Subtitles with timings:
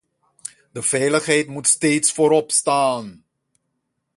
[0.71, 3.23] De veiligheid moet steeds vooropstaan.